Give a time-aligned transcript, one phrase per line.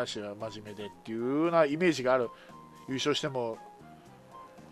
[0.00, 2.30] 話は真面目でっていうようなイメージがある。
[2.88, 3.58] 優勝しても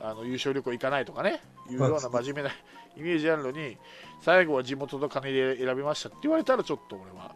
[0.01, 1.41] あの優勝旅行行かないとかね。
[1.71, 2.51] いうような真面目な
[2.97, 3.77] イメージあるのに
[4.23, 7.35] 最後は地元の金で選びましたって言われたらちょっと俺は。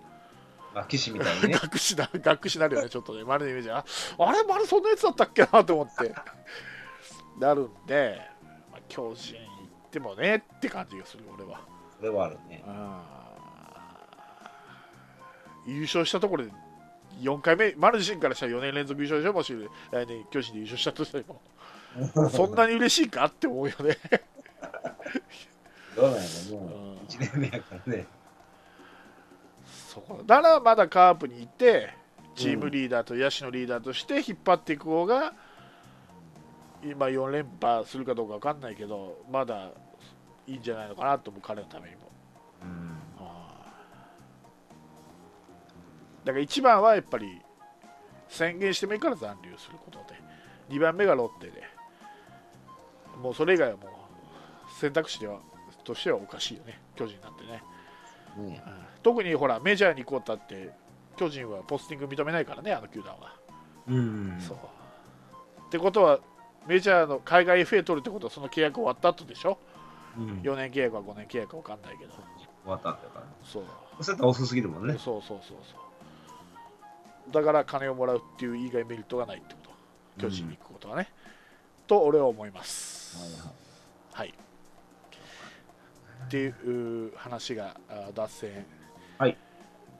[0.74, 1.54] まあ、騎士みたいにね。
[1.54, 3.24] 学士だ学士なるよねちょっとね。
[3.24, 3.84] 丸のイメージは。
[4.18, 4.42] あれ？
[4.44, 6.14] 丸そんなやつだったっけなと思って。
[7.38, 8.18] なるんで、
[8.70, 9.42] まあ、巨人行
[9.86, 11.60] ってもねって感じがする俺は。
[11.98, 12.64] それはあるね。
[15.66, 16.50] 優勝したところで
[17.20, 21.40] 4回目、丸自身からしたら4年連続優勝でしょ、もし来年、巨人で優勝したとしても、
[22.30, 23.98] そんなに嬉しいかって思うよね。
[25.94, 28.06] どうなんやろ、もう1年目やからね。
[29.66, 31.94] そこならまだカープにいて、
[32.34, 35.34] チームリーダーと野手のリーダーとして引っ張っていく方が、
[36.82, 39.70] 今4連覇するかどうか分かんないけど、まだ
[40.46, 42.11] いいんじゃないのかなと思う、彼のためにも。
[46.24, 47.40] だから一番はやっぱり
[48.28, 50.20] 宣言してもいいから残留することで。
[50.70, 51.62] 2番目がロッテで。
[53.20, 55.38] もうそれ以外はもう選択肢では
[55.84, 56.80] としてはおかしいよね。
[56.96, 57.62] 巨人なんてね、ね
[58.38, 58.76] うん。
[59.02, 60.70] 特にほらメジャーに行こうったって
[61.16, 63.36] 巨人はポスティング認めないからねあの球団は、
[63.88, 64.38] うん。
[64.40, 64.56] そう。
[65.66, 66.20] ってことは
[66.66, 69.58] メジャーの海外 FA 取るってことはその契約終わった後でしょ？
[70.16, 70.40] うん。
[70.42, 72.12] 4年契約は5年契約か分かんないけど。
[72.12, 73.26] 終わったんだから。
[73.42, 73.64] そう。
[74.00, 74.96] それと遅すぎるもんね。
[74.98, 75.78] そうそうそうそう
[77.30, 79.70] だから金をもらうっていう以外メリットがないってこと。
[80.20, 81.08] 巨人に行くことはね、
[81.86, 83.16] と俺は思います。
[84.12, 84.34] はい
[86.26, 88.66] っていう話があ脱線
[89.18, 89.36] はい。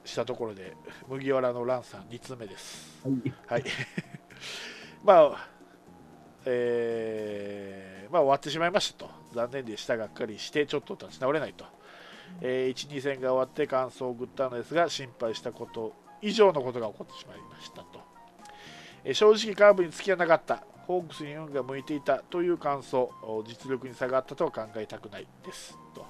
[0.05, 0.75] したところで
[1.09, 3.01] 麦わらのランさん2通目です。
[3.05, 3.33] はい。
[3.47, 3.65] はい。
[5.05, 5.49] まあ
[6.47, 9.11] えーまあ終わってしまいましたと。
[9.33, 11.65] 残念でしたがっかりしてちょっと立ち直れないと、
[12.43, 18.01] えー1、2戦が終わって感想を送ったのですが心配したこと以上のことが起こってしまいましたと、
[19.05, 20.65] え正直カーブにつきはなかった。
[20.87, 23.11] ホークスに運が向いていたという感想。
[23.47, 25.79] 実力に差がったとは考えたくないです。
[25.95, 26.05] と。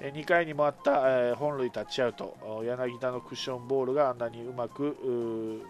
[0.00, 2.62] 2回にもあった、本塁タッチアウト。
[2.64, 5.62] 柳田のクッションボールがあんなにうまく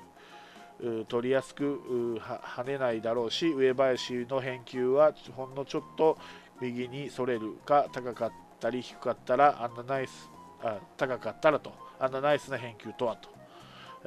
[1.08, 6.16] 取りやすく跳ねないだろうし上林の返球はほんのちょっと
[6.60, 10.30] 右にそれるか高かったり低かったらあんなナイス
[10.62, 13.37] あ高かったらとあんなナイスな返球とはと。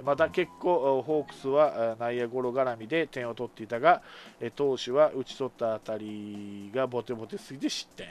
[0.03, 4.01] また結構おホークスはあ内野ゴロ絡みで点を取っていたが
[4.39, 8.07] え投手は打ち取った当たりがボテボテすぎて失点。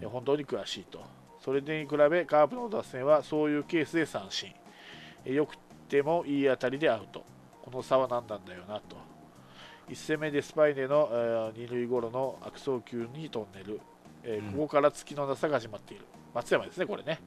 [0.00, 1.02] え本当に悔しいと。
[1.40, 4.52] それに比べカープの打線はそういうケースで三振。
[5.24, 5.56] えよく
[5.88, 7.24] てもいい当たりでアウト。
[7.62, 8.96] この差は何なんだよなと。
[9.88, 13.80] 1戦目でスパイネの、えー二塁ゴロの悪送球にトンネル、
[14.22, 14.52] えーうん。
[14.52, 16.04] ここから月のなさが始まっている。
[16.34, 17.20] 松山ですねこれね、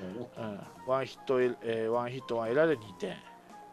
[0.00, 3.16] うん、ワンヒットエえーワンヒットワンエラーで2点。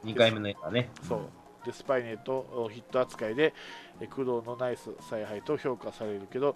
[0.06, 0.90] 2回目のやつね。
[1.02, 1.30] そう。
[1.66, 3.54] でスパイネとおヒット扱いで
[4.02, 6.56] えー工藤のナイス采配と評価されるけど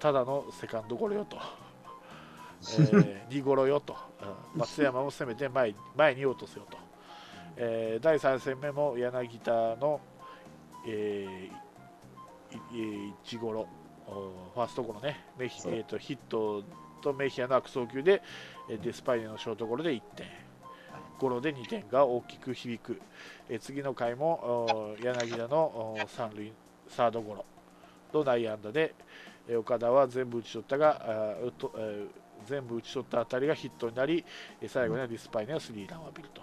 [0.00, 1.36] ただのセカンドゴロよと、
[2.78, 3.96] えー、 2ゴロよと、
[4.54, 4.60] うん。
[4.60, 6.78] 松山も攻めて前前に落とすよと、
[7.56, 10.00] えー第3戦目も柳田の、
[10.86, 11.68] えー
[12.72, 13.68] いい1ゴロ。
[14.06, 15.22] おファーストゴロね。
[15.36, 16.62] メヒ、えー、とヒット
[17.02, 18.20] とメヒアの悪送球でえー
[18.68, 20.26] デスパイネのショートゴロで1点。
[21.18, 23.00] ゴロで2点が大きく響く、
[23.60, 26.52] 次の回も柳田の三塁
[26.88, 27.44] サードゴロ。
[28.12, 28.94] の内野安打で、
[29.58, 31.36] 岡田は全部打ち取ったが、
[32.46, 34.24] 全部打ち取った当たりがヒットになり、
[34.66, 36.40] 最後にはディスパイネはスリーランを浴びると。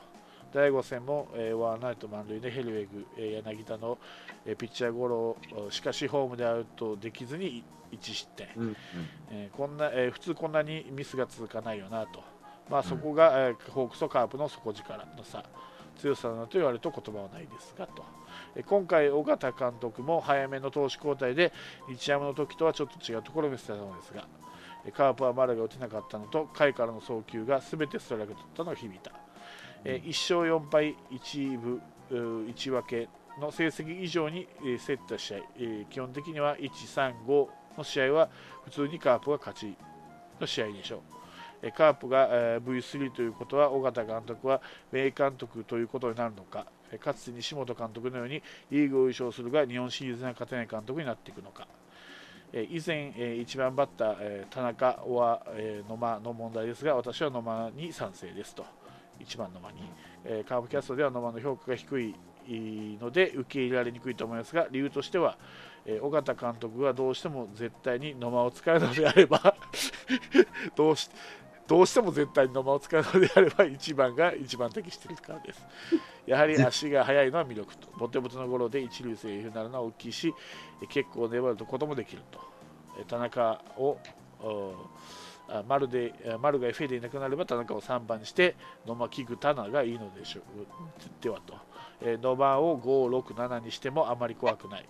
[0.55, 3.97] 第5戦も、えーワンアウト満塁でヘルウェグ、えー柳田の、
[4.45, 7.61] えーピッチャーゴロおしかしホームでアウトできずに
[7.91, 8.63] 1失点、うん。
[8.63, 8.75] うん。
[9.31, 12.23] えーこんなえー普通こんなにミスが続かないよなと、
[12.69, 15.43] まあ、そこが、えーホークスとカープの底力の差。
[15.97, 18.05] 強さだなと言われると言葉はないですがと、
[18.55, 21.51] えー今回、尾形監督も早めの投手交代で
[21.89, 24.25] 日ハムの時とはちょっと違うところを見せたのですが
[24.85, 29.11] えーカープは丸が打てなかったのと下位からの送球が全てストライクだったのが響いた、
[29.85, 33.07] え1勝4敗1分1分け
[33.39, 34.47] の成績以上に、
[34.85, 37.47] 競った試合、え基本的には1、3、5
[37.77, 38.29] の試合は
[38.63, 39.75] 普通にカープが勝ち
[40.39, 40.99] の試合でしょう。
[41.61, 44.61] えカープが、え V3 ということは、尾形監督は
[44.91, 48.41] 名監督ということになるのか、えかつて西本監督のように
[48.71, 51.67] リーグを優勝するが日本シリーズには勝てない監督になっていくのか。
[52.53, 55.45] 以前、1番バッター、田中は、
[55.89, 58.65] 野間の問題ですが、私は野間に賛成ですと、
[59.19, 59.81] 1番野間に。
[60.25, 62.15] えーカープキャストでは野間の評価が低い
[62.99, 65.37] ので受け入れられにくいと思いますが、理由としては、
[65.85, 69.55] えー尾形監督がどうしても絶対に野間を使うのであれば
[70.75, 71.09] どうし
[71.67, 75.65] どうしても絶対に野間を使うのであれば1番が一番適しているからです。
[76.27, 80.33] やはり足が速いのは魅力と、ボテボテのゴロで一塁セーフになるのは大きいし、
[80.89, 82.39] 結構粘ることもできると。
[83.07, 83.97] 田中を
[85.67, 88.55] 丸で丸が FA でいなくなれば田中を3番にして
[88.85, 90.43] 野間、菊田がいいのでしょう。
[91.21, 91.55] ではと、
[92.01, 94.85] え野間を5、6、7にしてもあまり怖くない、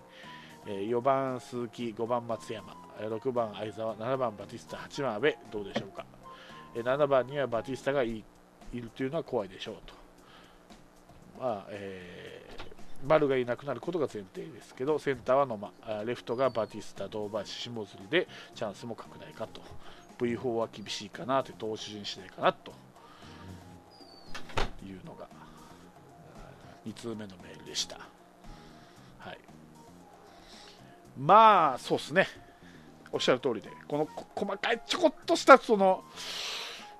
[0.65, 6.05] え4番鈴木、5番松山、6番相澤、7番バティスタ、8番阿部、どうでしょうか、
[6.75, 8.23] え7番にはバティスタがい
[8.73, 9.93] いるというのは怖いでしょうと。
[11.39, 15.71] まあえー、丸がいなくなることが前提ですけど、センターは野間、
[16.05, 19.61] レフトがバティスタ、堂林、下釣りでチャンスも拡大かと。
[20.17, 22.71] V4 は厳しいかなという投手陣次第かなと
[24.85, 25.27] いうのが
[26.85, 27.97] 2通目のメールでした。
[29.19, 29.39] はい、
[31.17, 32.27] まあ、そうですね、
[33.11, 36.03] おっしゃる通りで、この細かいちょこっとしたその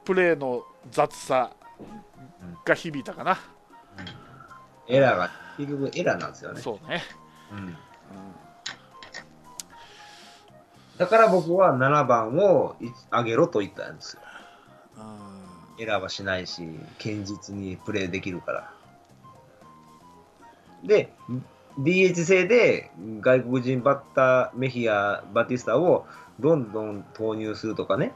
[0.03, 1.51] プレーの雑さ
[2.65, 3.39] が響いたかな。
[4.87, 6.61] うん、エラーが、結局エラーなんですよね。
[6.61, 7.03] そうね。
[7.51, 7.77] うん、うん
[10.97, 12.75] だから僕は7番を
[13.11, 14.21] 上げろと言ったんですよ。
[15.77, 16.63] エラーはしないし、
[16.99, 18.71] 堅実にプレーできるから。
[20.83, 21.11] で、
[21.79, 26.05] DH 制で外国人バッター、メヒア、バティスタを
[26.39, 28.13] どんどん投入するとかね、ね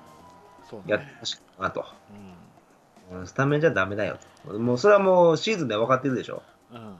[0.87, 1.85] やってほしいかなと、
[3.11, 3.27] うん。
[3.27, 4.57] スタメンじゃダメだよと。
[4.57, 6.43] もうそれはもうシーズンで分かってるでしょ。
[6.71, 6.95] うん、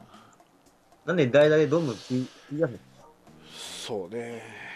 [1.06, 2.74] なんで代打でどんどん切り出せ
[3.88, 4.69] そうね。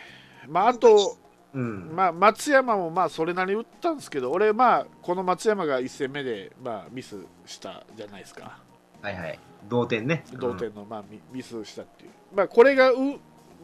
[0.48, 1.18] まあ、あと、
[1.54, 8.58] うん、まあ、松山もまあそれなりに打ったんですけど、俺、まあ、この松山が1戦目でまあミスしたじゃないですか。
[9.02, 10.24] はいはい、同点ね。
[10.34, 12.12] 同点のまあミスしたっていう。
[12.36, 12.96] まあ、これがう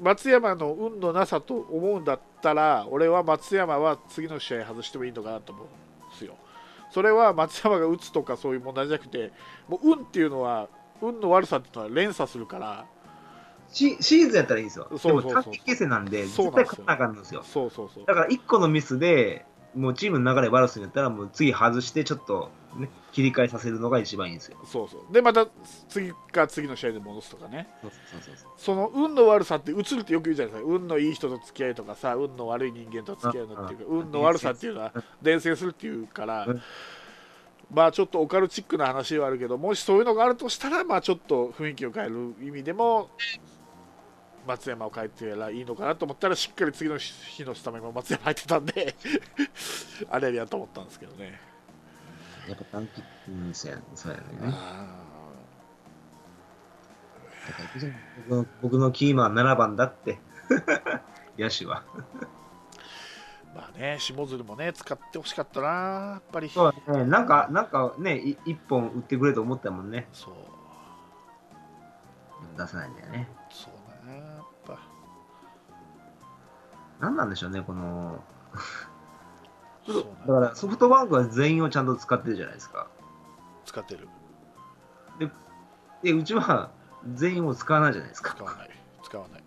[0.01, 6.35] 松山の運のなさと思うんだったら、俺は松山は次の試合外してもいいのかなと思うんですよ。
[6.91, 9.31] それは松山が打つとかそういう問題じゃなくて、
[9.67, 10.69] もう運っていうのは、
[11.01, 12.85] 運の悪さっていうのは連鎖するから、
[13.71, 14.87] シシーズンやったらいいですよ。
[14.91, 17.43] そうそうそうでも短期決戦なんで、絶対勝たなあかんんですよ。
[17.43, 18.05] そうそうそう。
[18.05, 19.45] だから1個のミスで、
[19.75, 24.57] もうチームの流れ悪すんやったら、もう次外して、ちょっと、ね、切り替えさせるのが一番いいんですよ。
[24.65, 25.13] そうそう。
[25.13, 25.47] で、また
[25.87, 27.67] 次か次の試合で戻すとかね。
[27.81, 30.69] そうそうそうそうその運の悪さって映るってよく言うじゃないですか。
[30.69, 36.47] 運のいい人と付き合いとかさ、運の悪い人間と付き合うのっていうか、運の悪さっていうのは伝染するっていうから、
[37.71, 43.09] まあちょっとオカルチックな話はあるけど、もしそういうのがあるとしたら、まあちょっと雰囲気を変える意味でも、
[44.47, 48.95] 松山を変えてらいいのかなと思ったらしっかり次の日のスタメンも松山入ってたんで
[50.09, 51.39] あれやと思ったんですけどね。
[52.47, 54.23] やっぱ短期うんそうやそうやね
[58.27, 60.19] 僕の僕のキーマン7番だって。
[61.37, 61.83] 野手は。
[63.55, 66.49] まあね下鶴もね使ってほしかったなやっぱり。
[66.49, 67.05] そうね。
[67.05, 70.07] なんかなんかね一本打ってくれと思ったもんね。
[70.11, 70.33] そう。
[72.57, 73.27] 出さないんだよね
[76.99, 78.23] 何なんでしょうね、この
[80.27, 82.87] だからソフトバンクは全員をちゃんと使ってるじゃないですか。
[83.65, 84.07] 使ってる。
[85.19, 85.29] で、
[86.03, 86.71] でうちは
[87.13, 88.35] 全員を使わないじゃないですか。
[88.35, 88.69] 使わない。
[89.03, 89.43] 使わない。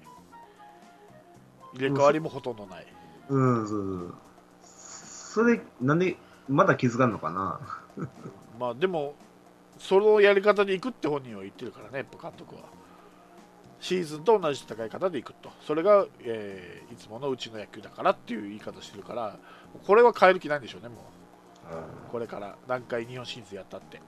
[1.75, 2.87] 入れ替わりもほとんどない。
[3.29, 4.15] うん、そう
[5.31, 5.45] そう。
[5.45, 6.17] それ、なんで、
[6.49, 7.61] まだ気づかんのかな。
[8.59, 9.15] まあでも、
[9.79, 12.63] そのやり方でいくって本人は言ってるからね、やっぱ監督は。
[13.82, 19.36] シーズンと同じ戦い方でいくと、それが、えー、いつものうちの野球だからっていう言い方してるから、
[19.84, 20.94] これは変える気ないんでしょうね、も
[21.69, 23.96] う、うん、これから何回日本シリーズやったって。
[23.96, 24.03] うん、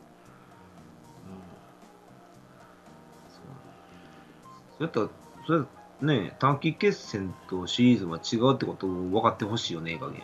[4.77, 5.11] それと、
[5.45, 5.65] それ
[6.03, 10.23] ね、短期決戦とシリーズは違うってことを分かってほしいよね、加減。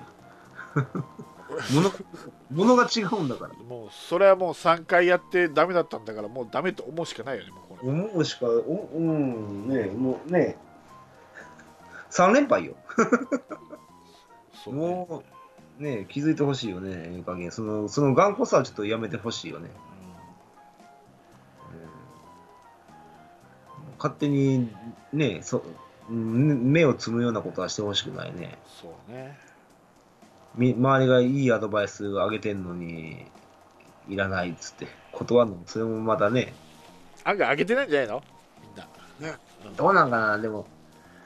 [2.50, 3.54] ものが違うんだから。
[3.54, 10.56] もうそれはもう3回やってダメだったんだから、もうダメと思うしかないよね、もうこれ思うしか、おうんね、もうね、
[12.10, 12.74] 3連敗よ。
[14.66, 15.22] ね、も
[15.78, 17.50] うね、気づいてほしいよね、いい加減。
[17.50, 19.70] そのその頑固さはちょっとやめてほしいよね。
[23.82, 24.68] うん、勝手に
[25.12, 25.62] ねそ、
[26.08, 28.58] 目をつむようなことはしてほしくないね。
[28.80, 29.38] そうね。
[30.54, 33.26] み周りがいいアドバイスをあげてんのに、
[34.08, 36.52] いらないっつって断るのも、それもまたね。
[37.24, 38.22] 案外あげてないんじゃないの？
[38.62, 39.32] みんな。
[39.32, 39.38] ね、
[39.76, 40.66] どうなんかな、でも、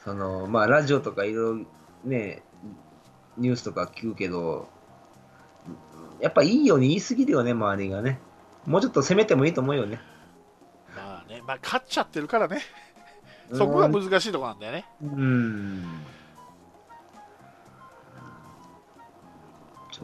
[0.04, 1.66] その、まあ、ラジオとかいろいろ
[2.04, 2.42] ね、
[3.38, 4.68] ニュースとか聞くけど、
[6.20, 8.18] やっぱいいように言い過ぎるよね、周りがね。
[8.66, 10.00] もうちょっと攻めてもいいと思うよね。
[10.96, 12.60] まあね、まあ、勝っちゃってるからね。
[13.52, 14.84] そこが難しいところなんだよね。
[15.02, 15.84] うん。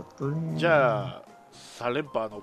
[0.00, 0.59] ょっとね。
[0.59, 1.23] じゃあ、
[1.78, 2.42] 3連覇の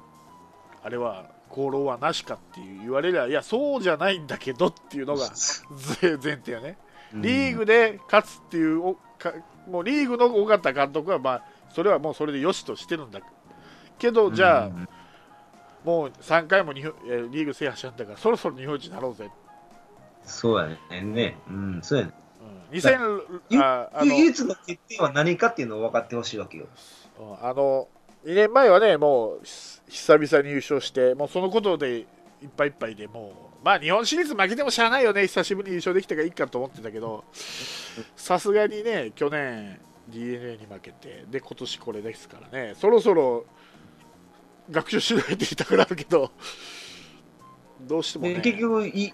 [0.84, 5.30] あれは功労はなしかっていう言われりゃ、いや、そうじゃないんだけどっていうのが
[6.02, 6.78] 前提よね。
[7.14, 9.34] リーグで勝つっていうおか、
[9.70, 13.22] もうリーグの尾形監督は、まあ、それはもうそれでよしとしてるんだ
[13.98, 14.70] けど、じゃあ、
[15.84, 19.30] もう3回もリーグ制覇しちゃったから、そろそろ日本一になろうぜ。
[20.24, 21.02] そうやね。
[21.02, 22.12] ねうん、そうやね。
[22.72, 26.68] 2000ああ唯一の欠点は何かっていうのを分かってほしいわけよ。
[27.41, 27.88] あの
[28.25, 29.41] 2年前はね、もう
[29.88, 32.05] 久々に優勝して、もうそのことでいっ
[32.55, 37.24] ぱいいっぱいでもう、まあ日本シリーズ負けてもしゃあないよね、久しぶりに優勝できたからいいかと思ってたけど、
[38.15, 43.45] さすがにね、去年 d n a に負けて、で、今年これですからね、そろそろ
[44.69, 46.31] 学習しないといたくなるけど、
[47.81, 49.13] どうしても、ね、結局い、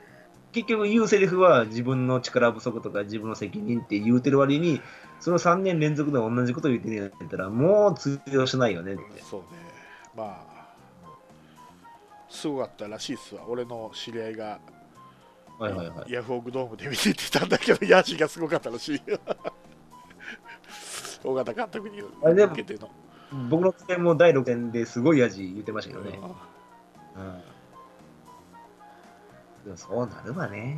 [0.53, 4.81] 結局言うセリフは自分の力不足とか自分の責任って言うてる割に、
[5.19, 9.03] その3年連続で同じこと言ってねえったら、もう通用しないよねって。
[9.22, 9.48] そうね。
[10.15, 10.67] まあ、
[12.29, 13.41] すごかったらしいっすわ。
[13.48, 14.60] 俺の知り合いが、
[15.57, 19.01] はいはいはい、ヤフオクドームで見ててたんだけど、ヤジがすごかったらしい。
[21.25, 22.91] 尾形監督に向けての。
[23.50, 26.19] 僕の戦も第6戦ですごいヤジ言ってましたけどね。
[27.17, 27.52] うん
[29.63, 30.77] でもそうなるわね。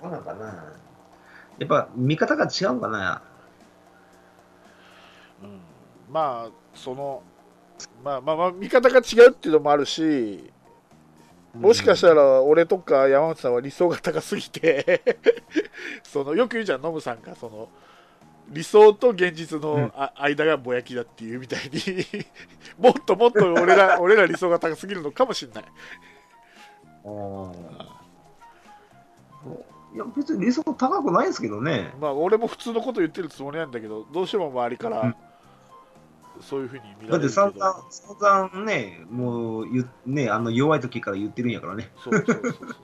[0.00, 0.72] そうなんかな。
[1.58, 3.22] やっぱ見方が違うかな。
[5.42, 5.60] うん、
[6.10, 7.22] まあ、その、
[8.04, 10.52] まあまあまあ、見方が違うっていうのもあるし、
[11.54, 15.02] もしかしたら俺とか山内さんは理想が高すぎて
[16.02, 17.68] そのよく言うじゃん、ノムさんがその
[18.52, 22.04] 理想と現実の間がぼやきだっていうみたいに
[22.78, 25.64] もっともっと俺ら 俺ら理想が高すぎるのかもしれない。
[29.94, 31.94] いや別に理想高くないですけどね。
[32.00, 35.16] まあ俺も普通のこと言ってるつもりなんだけどどうしても周りから
[36.40, 37.10] そういうふうに見られる。
[37.12, 39.66] だって散々散々ねもう
[40.06, 41.90] ねあの弱い時から言ってるんやからね。
[42.02, 42.76] そうそうそうそう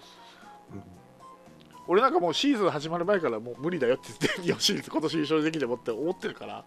[1.88, 4.08] 俺なんかもうシーズン始まる前からもう無理だよって
[4.44, 6.64] 言って今年優勝できてもって思ってるから。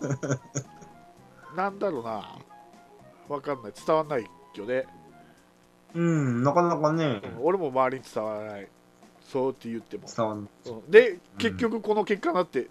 [1.54, 2.38] なんだろうな。
[3.28, 3.72] 分かんない。
[3.86, 4.86] 伝わんないよね。
[5.94, 8.68] うんなかなかね、うん、俺も周りに伝わらない。
[9.20, 10.04] そうって言っても。
[10.14, 12.68] 伝わんない、うん、で結局この結果になって、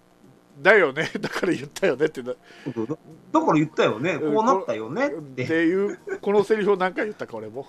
[0.60, 1.10] だよね。
[1.20, 4.18] だから言ったよねってだだから言ったよね。
[4.18, 5.44] こうなったよねって。
[5.44, 7.66] っていうこのセリフを何回言ったか俺も。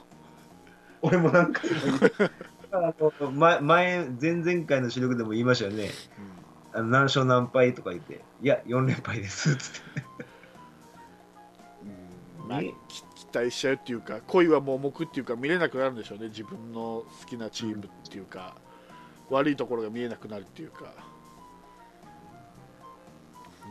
[1.01, 2.31] 俺も何回言った
[3.33, 5.89] 前、前、前々回の主力でも言いましたよね。
[6.73, 9.79] うん、あの何勝何敗とか言って、いや、4連敗ですっつって。
[12.43, 12.73] うんまあ、期
[13.33, 18.55] 待しちゃうっていうか、恋は盲目っていうか、見れなくなるんでしょうね、自分の好きなチームっていうか、
[19.29, 20.85] 悪いところが見えなくなるっていうか、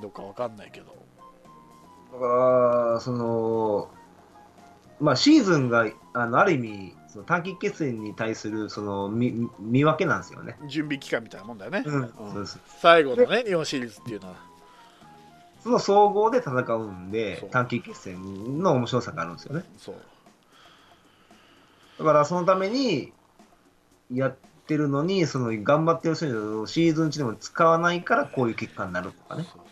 [0.03, 0.95] どうかわかんないけど。
[2.13, 3.91] だから、その、
[5.01, 10.59] まあ、シーズンがあのある意味、その短期決戦に対するその見見分けなんですよね。
[10.69, 11.83] 準備期間みたいなもんだよね。
[11.87, 14.35] うん、そうです最後のね、日本シリーズっていうのは。
[15.63, 19.65] その総合で戦うんで、短期決戦の面白さがあるんですよね。
[19.79, 19.97] そう
[21.99, 23.15] だからそのために
[24.13, 29.45] やってるのに、その頑張ってる選手をシーズン中でも使わないからこういう結果になるとかね。
[29.45, 29.65] そうそう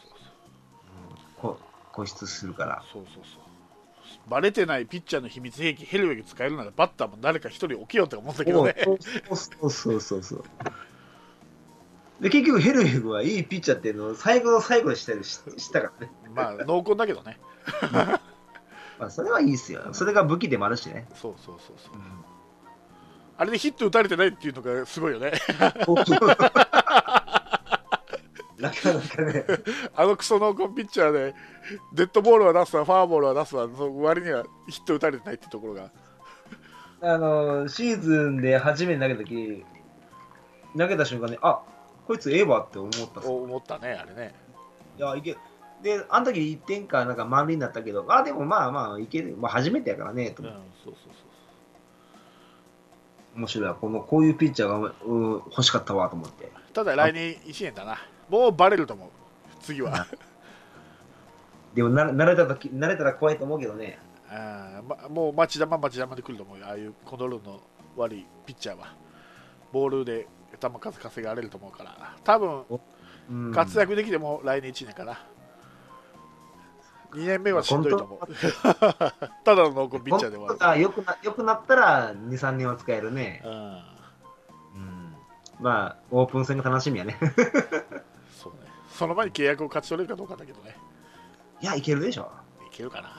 [1.42, 1.56] そううん、
[1.92, 2.82] 固執するから。
[2.90, 3.43] そうそうそう
[4.28, 8.75] バレてないピッチャーの秘密兵器ヘルウェグ使えるならバッターも誰か一人置けよって思ったけどね。
[8.85, 10.45] そうそうそうそう
[12.21, 15.38] で結局ヘルウェグはいいピッチャーっていうのを最後の最後にしたりし
[15.73, 16.12] たからね。
[16.35, 17.38] まあ濃厚だけどね。
[18.99, 19.83] まあそれはいいっすよ。
[19.93, 21.07] それが武器でもあるしね。
[21.14, 22.02] そうそうそうそう、うん、
[23.37, 25.33] あれでヒット打たれてないっていうのがすごいよね
[28.64, 29.44] なかなかね。
[29.94, 31.35] あのクソ濃厚ピッチャーで、
[31.92, 35.90] デッドボールは出すわ、ファーボールは出すわ、その割にはヒット打たれてないってところが。
[37.02, 39.64] あの、シーズンで初めて投げた時、
[40.76, 41.61] 投げた瞬間に、あ
[42.06, 44.35] こいつええわって思った思ったね、あれね。
[44.97, 45.37] いや、いけ、
[45.83, 50.59] で、あの時1点かなんか満塁になったけど、あ、でもまあまあ、いける、まあ初めてやからね、と思って。
[50.59, 51.35] うん、そうそうそう。
[53.37, 59.09] 面白いこのこういうピッチャーが、うん、欲しかったわと思ってただ来年1年だなもうバレると思う。
[59.61, 60.07] 次は。
[61.75, 63.99] でもな慣れた時慣れたら怖いと思うけどね。
[64.31, 66.66] あ、ま、もう町玉町玉で来ると思うよ。
[66.66, 67.61] ああいうコントロールの
[67.97, 68.95] 悪いピッチャーは。
[69.73, 70.28] ボールで
[70.61, 72.14] 球数稼がれると思うから。
[72.23, 72.64] 多分
[73.52, 75.19] 活躍できても来年1年かな。
[77.12, 78.28] 2年目はしんどいと思う。
[79.45, 83.43] ただの濃厚ピッチャーではよくなよくなったら23年は使えるね。
[83.45, 83.95] うん。
[85.61, 87.16] まあオープン戦が楽しみやね
[88.94, 90.76] その前に契約を勝ち取れるかどうかだけどね。
[91.60, 92.30] いやいけるでしょ。
[92.66, 93.10] いけるかな。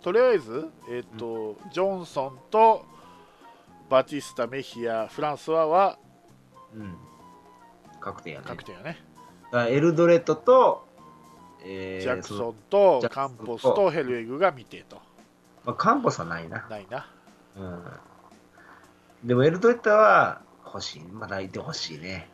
[0.00, 2.84] とりあえず、えーとジョンソンと
[3.90, 5.98] バティスタ、メヒア、フランスワは
[6.74, 6.96] うん。
[8.00, 8.44] 確定やね。
[8.46, 8.98] 確定やね、
[9.52, 10.88] だエルドレットと、
[11.62, 14.96] えージャクソンとカンポスとヘルエグが未定と。
[15.64, 17.10] まあ、カンポスはないな、ないな。
[17.56, 17.84] うん、
[19.24, 21.02] でもエルドレットは欲しい。
[21.02, 22.30] まだいてほしいね。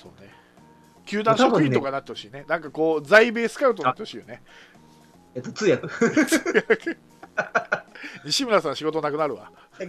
[0.00, 0.39] そうね
[1.10, 2.44] 球団職員とかなってほしいね。
[2.46, 4.42] なんかこう在米スカウトになってほしいよね。
[5.34, 5.88] えっと通訳。
[8.24, 9.50] 西村さん仕事なくなるわ。
[9.80, 9.88] 今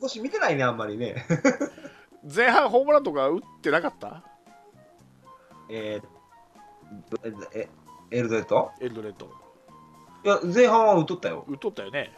[0.00, 1.26] 年見てないねあんまりね。
[2.34, 4.22] 前半ホームランとか打ってなかった？
[5.68, 6.06] えー
[7.54, 7.68] え
[8.10, 9.26] エルドレットエルドレッド。
[10.24, 11.44] いや前半は打っとったよ。
[11.48, 12.12] 打っとったよね。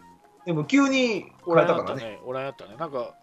[0.45, 2.21] でも急に変おらんえたかたね。
[2.25, 2.77] おらんやったね。
[2.77, 3.15] なんか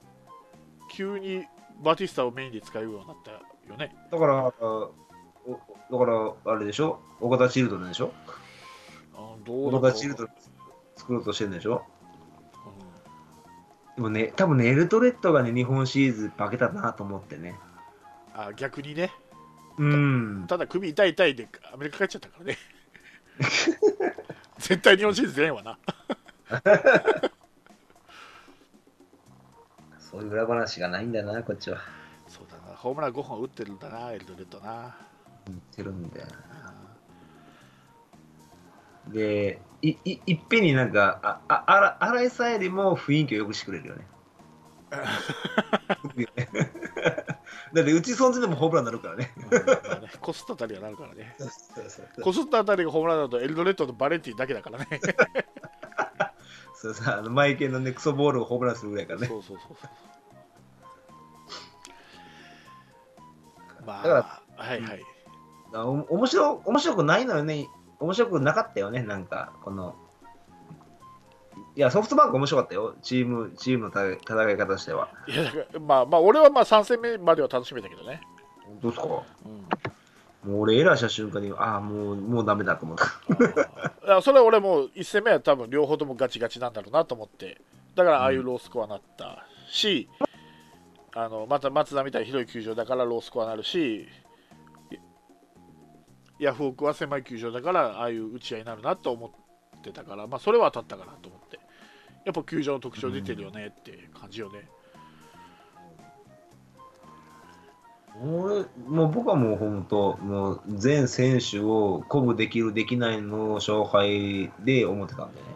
[0.91, 1.45] 急に
[1.81, 3.31] バティスタをメインで使うようになった
[3.70, 3.96] よね。
[4.12, 7.00] だからだからあれでしょ？
[7.20, 8.13] 岡田チルドレンでしょ？
[9.15, 10.34] あどう岡田チルドレン
[10.96, 11.86] 作ろうとしてるんでしょ？
[12.65, 12.70] う
[13.91, 13.96] ん。
[13.96, 17.60] でもね多分ねエルドレットがね日本シリーズ化けたなと思ってね。
[18.34, 19.12] あ逆にね。
[19.77, 20.46] うん。
[20.48, 22.58] ただ首痛い痛いでアメリカ帰っちゃったからね。
[24.60, 25.77] 絶対日本シリーズ出んわな。
[30.00, 31.79] そういう裏話がないんだよなこっちは
[32.84, 34.94] ホームラン5本打ってるんだなエルドレッドな。
[35.48, 36.28] 言ってるんだよ
[39.08, 44.06] でいいいっぺんになんかあああら荒井さんよりも雰囲気を良くしてくれるよね。
[47.74, 49.34] だってうち存じでもホームランになるからね。
[50.20, 51.38] こすったあたりはなるからね。
[52.22, 54.88] こすったあたりがホームランだとエルドレッドとバレンティンだけだからね。
[56.75, 59.28] そうさあのマイケンのねクソボールをホームランするぐらいからね。
[59.28, 59.90] そうそうそうそう
[63.86, 64.82] まあだかはい。
[64.82, 65.04] はい
[65.75, 67.68] 面白面白くないのよね。
[68.00, 69.02] 面白くなかったよね。
[69.02, 69.96] なんかこの
[71.75, 72.94] いやソフトバンク面白かったよ。
[73.02, 75.10] チームチームの戦い戦い方としては。
[75.28, 78.22] いやだからまあまあ俺はまあ3戦目までは楽しめたけどね、
[78.84, 79.08] どうですか？
[79.08, 79.26] も
[80.46, 83.06] うん、う俺エラーした瞬間にああもうもうダメだと思った。
[84.06, 87.60] いやそれは俺もう1戦目は多分両方ともガチガチなんだろうなと思って。
[87.96, 90.08] だからああいうロースコアになったし、
[91.15, 94.08] あのまた松田みたいに広い球場だからロースコアになるし
[96.39, 99.28] ヤフオクは狭い球場だからああいう打ち合いになるなと思
[99.78, 101.60] ってたから、まあ、それは当たったかなと思って。
[102.26, 104.65] やっぱ球場の特徴出てるよねって感じよね、
[108.21, 115.47] 俺もう僕はもう本当もう全選手を鼓舞できるできないの勝敗で思ってたんでね。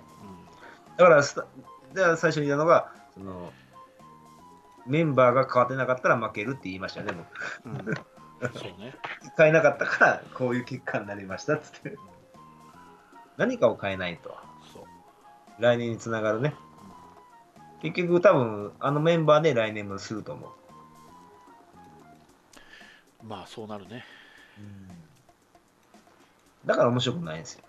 [0.98, 1.48] だからだか
[1.93, 3.54] ら最初に言ったのがその
[4.88, 7.13] メンバーが変わってなかったら負けるって言いましたよね
[7.63, 7.69] 僕。
[7.69, 7.89] うん。
[7.89, 7.95] うん
[8.54, 8.93] そうね。
[9.36, 11.97] 変えなかったからこういう結果になりましたっつって。
[13.38, 14.36] 何かを変えないと。
[14.73, 14.84] そう。
[15.60, 16.54] 来年につながるね。
[17.82, 20.52] 結局多分あのメンバーで来年もすると思う。
[23.26, 24.06] まあそうなるね。
[26.65, 27.63] だから面白くないんですよ。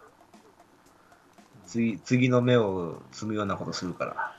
[1.67, 4.38] 次次の目を摘むようなことするから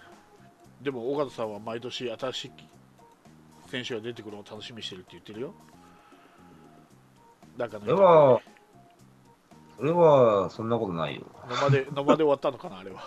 [0.81, 2.51] でも尾形さんは毎年新しい
[3.69, 5.53] 選手が出てくるのを楽しみにしてるって言ってるよ。
[7.57, 8.41] なんかそれは
[9.77, 11.23] それはそんなことないよ。
[11.49, 13.01] 野間で野間で終わったのかなあれは、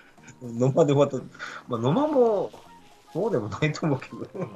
[0.42, 1.38] 野間で終わった。
[1.68, 2.50] まあ野間も
[3.12, 4.48] そうでもないと思うけど。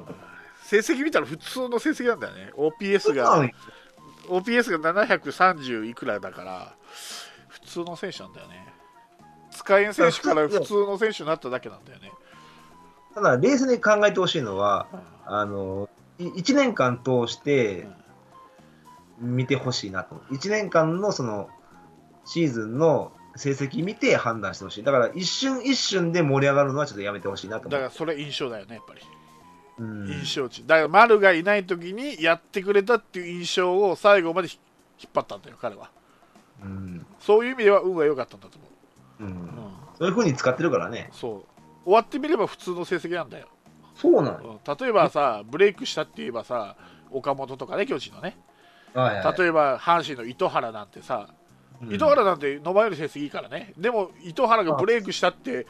[0.63, 2.51] 成績見たら普通の成績なんだよね。
[2.55, 3.49] OPS が
[4.27, 6.75] OPS が730いくらだから
[7.49, 8.73] 普通の選手なんだよね。
[9.51, 12.11] 使えん選手から普通の選手になっただけなんだよね、
[13.13, 14.87] ただ冷静に考えてほしいのは
[15.25, 17.87] あの1年間通して
[19.19, 20.15] 見てほしいなと。
[20.31, 21.49] 1年間のその
[22.25, 24.83] シーズンの成績見て判断してほしい。
[24.83, 29.01] だから一瞬一瞬で盛り上がるのはちょっとやめてほしいなとだからそれ印象だよねやっぱり、
[29.79, 30.07] うん。
[30.07, 30.65] 印象値。
[30.65, 34.59] だから丸がいない時にやってくれたっていう印象を最後までひ
[34.99, 35.89] 引っ張ったんだよ彼は。
[36.63, 37.05] うん。
[37.19, 38.67] そういう意味では運が良かったんだと思
[39.19, 39.23] う。
[39.23, 39.27] ん。
[39.27, 41.09] う、うん、そういうふうに使ってるからね。
[41.11, 41.52] そう
[41.83, 43.47] 終わってみれば普通の成績なんだよ、
[43.95, 44.59] そうなのん。
[44.79, 46.75] 例えばさブレイクしたって言えばさ
[47.11, 48.37] 岡本とかね巨人のね。
[48.93, 49.37] はいはい。
[49.37, 51.29] 例えば阪神の糸原なんてさ、
[51.81, 51.93] うん。
[51.93, 53.73] 糸原なんて野間より成績いいからね。
[53.77, 55.65] でも糸原がブレイクしたって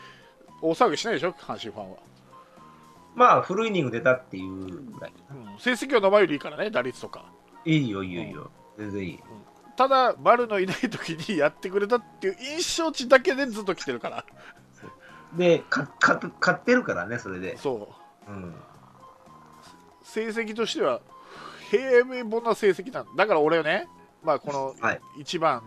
[0.62, 1.98] 大騒ぎしないでしょ阪神ファンは、
[3.16, 5.14] まあフルイニング出たっていうぐらい。
[5.32, 7.26] うん、成績は野間よりいいからね打率とか。
[7.66, 8.52] いいよいいよいいよ。
[8.78, 9.20] 全然いい。
[9.76, 14.26] ただ丸のいない時にやってくれたっていう印象値だけでずっと来てるから
[15.38, 17.90] でかか勝ってるからねそれで、そ
[18.28, 18.32] う。
[18.32, 18.56] うん、
[20.04, 21.02] 成績としては
[21.70, 23.28] 平凡な成績なんだ。
[23.28, 23.88] から俺ね、
[24.24, 25.02] まあ、このはい。
[25.20, 25.64] 1番、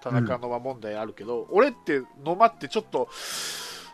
[0.00, 3.08] 田中野間問題あるけど、俺って野間ってちょっと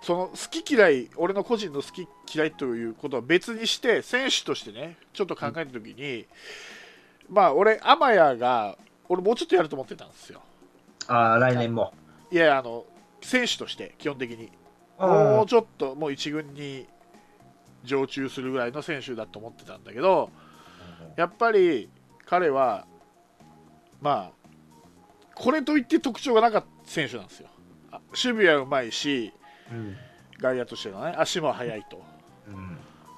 [0.02, 6.26] その好き嫌い俺の個人の好き嫌いということは別にして選手としてねちょっと考えた時に、
[7.28, 8.76] まあ俺天谷が
[9.08, 10.42] 俺もうちょっとやると思ってたんですよ。
[11.08, 11.92] ああ、来年も。
[12.30, 12.84] いやあの
[13.22, 14.52] 選手として基本的に。
[14.52, 14.59] あ
[15.06, 16.86] もうちょっともう一軍に
[17.84, 20.30] 常駐するぐらいの選手だと思ってたんだけど
[21.16, 21.88] やっぱり
[22.26, 22.86] 彼は
[24.00, 24.40] まあ
[25.34, 27.48] これといって特徴がなかった選手なんですよ。
[27.90, 29.32] あ守備はうまいし
[29.70, 29.96] うん。
[30.38, 32.02] 外野としてのね足も速いと。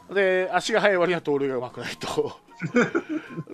[0.09, 0.15] うん。
[0.15, 2.39] で足が速い割には盗塁がうまくないと。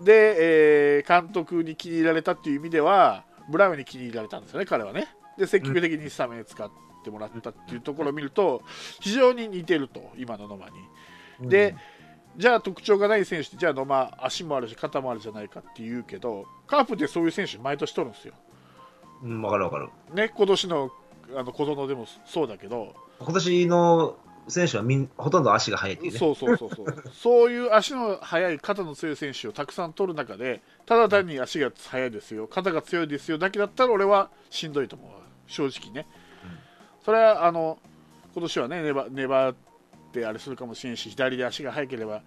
[0.05, 5.09] で、えー監督に気に入られたっていう意味ではブラウンに気に入られたんですよね彼はね。
[5.39, 6.71] で積極的にスタメン使っ
[7.09, 8.63] てもらったっていうところを見ると
[9.01, 10.67] 非常に似てると今の野間
[11.41, 11.77] にで、
[12.37, 18.35] じゃあ特徴がない選手ってじゃあ野間足もあるし肩もあるじゃないかって言うけどカープってそういう選手毎年取るんですよ
[19.23, 19.89] うん、わかるわかる。
[20.15, 20.91] ね今年の
[21.37, 24.17] あの小園でもそうだけど今年の
[24.49, 26.19] 選手はみんほとんど足が速いっていうね。
[26.19, 35.11] そうそうそうそうそういう足の速い肩の強い選手をたくさん取る中でただ単に足が速いですよ肩が強いですよだけだったら俺はしんどいと思う
[35.49, 36.07] 正直ね、
[37.05, 37.79] それはあの
[38.35, 39.55] 今年はね粘粘っ
[40.13, 42.23] てあれするかもしれんし左で足が速ければ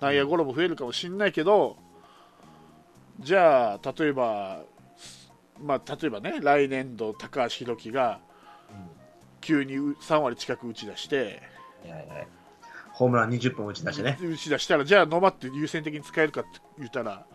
[0.00, 1.76] 内野ゴロも増えるかもしれないけど
[3.20, 4.62] じゃあ例えば
[5.62, 8.20] まあ例えばね来年度高橋宏樹が
[9.40, 11.42] 急に3割近く打ち出して
[11.82, 12.28] はいはいはい
[12.92, 14.18] ホームラン20本打ち出してね。
[14.18, 17.26] 打ち出したらじゃあ野間って優先的に使えるかって言ったら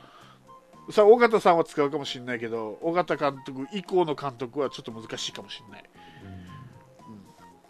[0.90, 5.84] さあ尾形さんは使うかもしれないけど尾形監督以降の監督はちょっと難しいかもしれない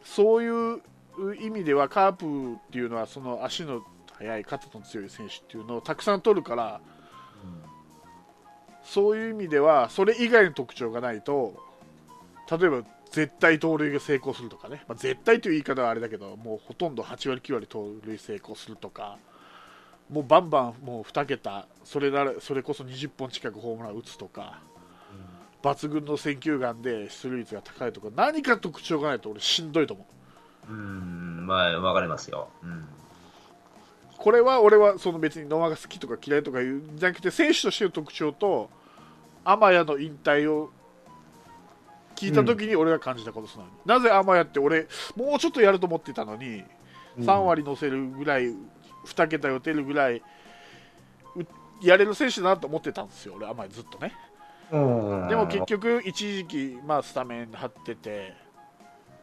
[0.03, 0.81] そういう
[1.39, 3.83] 意味ではカープっていうのはその足の
[4.17, 6.81] 速い肩の強い選手っていうのをたくさん取るから
[8.83, 11.55] そういう意味ではそれ以外の特徴がないと
[12.49, 19.17] 例えば絶対盗塁が成功するとかね、まあ、絶対という言い方はあれだけどもうほとんど8割9割盗塁成功するとか
[20.09, 24.59] もうバンバンもう2桁それならそれこそ20本近くホームラン打つとか。
[25.61, 30.05] 抜群の選球眼で出塁率が高いとか何か特徴がないと俺しんどいと思
[30.69, 32.49] ううん、まあ、わかりますよ。
[32.63, 32.87] うん。
[34.17, 38.69] これは俺はその別に野間が好きとか嫌いとかいうんじゃなくて選手としての特徴と
[39.43, 40.69] 天谷の引退を
[42.15, 46.63] 聞いた時に俺が感じたことすなのに、なぜ天谷って俺もうちょっとやると思ってたのに
[47.19, 48.53] 3割乗せるぐらい
[49.07, 50.21] 2桁打てるぐらいう
[51.81, 54.30] やれる選手だなと思ってたんですよ俺天谷ずっとねうん。
[54.71, 58.33] でも結局一時期まあスタメン張ってて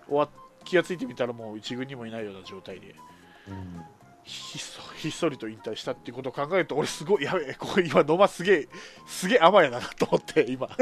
[0.07, 0.29] 終わっ
[0.65, 2.95] 気がついてみたらもう一軍にもいないような状態で
[3.49, 3.83] うん。
[4.25, 8.69] ひっそひっそりと引退したっていうことを考えると俺すごいやべえ これ今野間すげえ
[9.07, 10.69] すげえ甘やだなと思って今。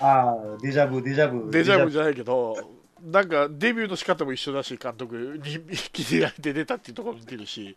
[0.00, 1.50] あデジャブ、デジャブ。
[1.50, 2.56] デジャブじゃないけど
[3.02, 7.76] なんかデビューの仕方も一緒だし監督に気に入られて出たっていうところも似てるし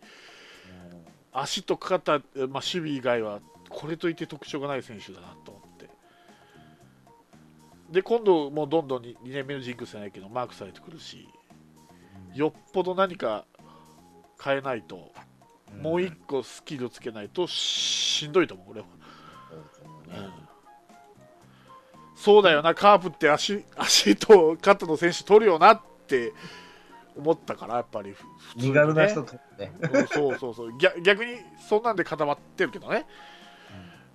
[1.33, 3.41] 足と肩、まあ、守備以外は
[3.73, 5.89] これといって特徴がない選手だなと思って。
[7.91, 11.27] で今度もうどんどん 2, 年目のジンクスじゃないけどマークされてくるし
[12.33, 13.45] よっぽど何か
[14.43, 15.11] 変えないと
[15.79, 18.87] もう一個スキルつけないとしんどいと思う俺は、
[22.15, 26.33] そうだよなカープって足足と肩の選手取るよなって
[27.15, 29.71] 思ったからやっぱりふ普通に身軽な人とね。
[30.11, 31.37] そうそうそう逆逆に
[31.69, 33.05] そんなんで固まってるけどね、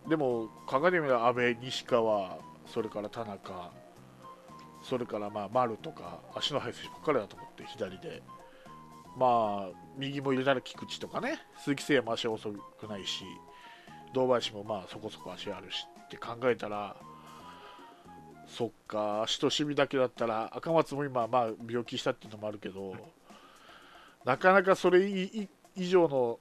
[0.08, 3.70] でも考えてみれば阿部西川それから田中
[4.82, 8.22] それからまあ丸とか足の速い選手ばっかりだと思って左で。
[9.18, 11.40] まあ右も入れたら菊池とかね。
[11.58, 13.24] 鈴木誠也も足遅くないし
[14.14, 16.96] 堂林もまあそこそこ足あるしって考えたら
[18.46, 22.94] そっか足と守備だけだったら赤松も今まあ病気したっていうのもあるけど
[24.24, 25.48] なかなかそれ以
[25.86, 26.38] 上の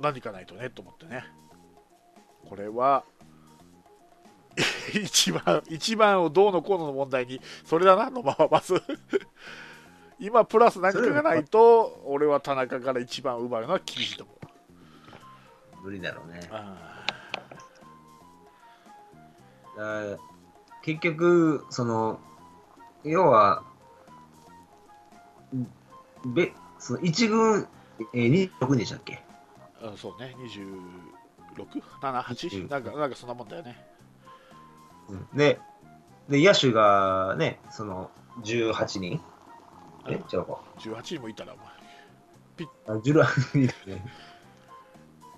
[0.00, 1.24] 何かないとねと思ってね。
[2.48, 3.04] これは
[4.94, 8.82] 一番一番をどうのこうのの問題にそれだなのまままず。
[10.20, 15.84] 今プラス何かがないと俺は田中から一番奪うのは厳しいと思う。
[15.86, 16.40] 無理だろうね。
[20.82, 22.20] 結局、その、
[23.02, 23.64] 要は、
[26.26, 27.66] べその一軍、
[28.12, 29.22] えー、26人でしたっけ？
[29.80, 30.34] ーあそうね
[31.54, 32.70] 26?78?
[32.70, 33.86] なんかなんかそんなもんだよね。
[35.08, 35.28] うん。
[35.36, 35.60] で、
[36.28, 38.10] で、野手がね、その、
[38.42, 39.20] 18人？
[40.08, 40.60] え、違うか。
[40.78, 41.66] 18人もいたらお前。
[42.86, 44.04] あ16人ですね。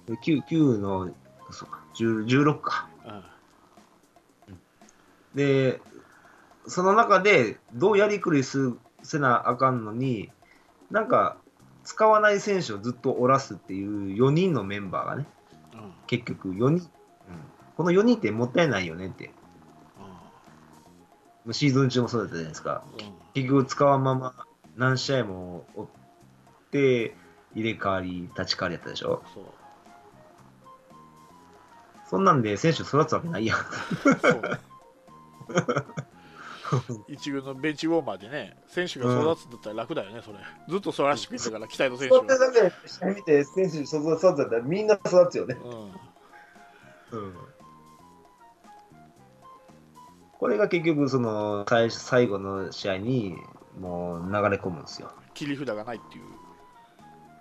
[0.06, 1.10] 9, 9の、
[1.50, 2.88] そうか、10 16か。
[4.48, 4.58] うん。
[5.34, 5.80] で、
[6.66, 10.30] その中でどうやりくりすせなあかんのに、
[10.90, 11.38] なんか、
[11.84, 15.35] 使わない選手をずっとおらすっていう4人のメンバーがね、うん
[16.06, 16.80] 結局4人、うん。
[17.76, 19.32] この4人ってもったいないよねって、
[21.52, 22.84] シーズン中もそうだったじゃないですか。
[22.98, 23.14] うん。
[23.34, 25.86] 結局使わんまま何試合も追っ
[26.70, 27.16] て、
[27.54, 29.22] 入れ替わり、立ち替わりやったでしょ。
[29.32, 29.44] そう。
[32.08, 33.58] そんなんで選手育つわけないやん。
[34.20, 34.42] そう。
[34.42, 36.05] ね
[37.08, 40.38] 一軍のベンチウォーマーでね、選手が育つんだったら楽だよね、それ。
[40.68, 42.16] ずっとそらしてくれたから、期待の選手が。
[42.18, 45.56] そんなだけ試合見て選手育つだったらみんな育つよね。
[45.62, 45.92] うん
[47.12, 47.34] うん。
[50.32, 53.36] これが結局その最最後の試合に
[53.78, 55.12] もう流れ込むんですよ。
[55.34, 56.24] 切り札がないっていう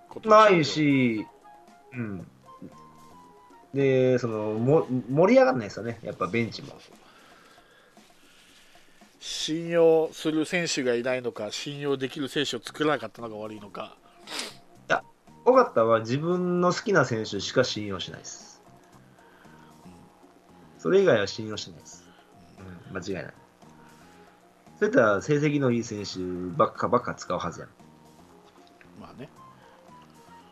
[0.08, 1.26] ことないし、
[1.92, 2.26] うん。
[3.74, 6.68] で、そのも盛り上がらないですよね、やっぱベンチも。
[9.28, 13.96] 信用する選手がいないのか、信用できる選手を作らなかったのが悪いのか、
[15.44, 18.62] 尾形は自分の好きな選手しか信用しないです。
[20.78, 22.08] それ以外は信用しないです。
[22.88, 23.34] うん、間違いない。
[24.78, 26.20] そういったら成績のいい選手
[26.56, 27.68] ばっかばっか使うはずやん。
[29.00, 29.28] まあね、